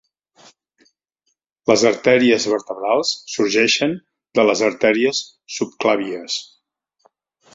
[1.71, 3.95] Les artèries vertebrals sorgeixen
[4.39, 5.23] de les artèries
[5.59, 6.39] subclàvies.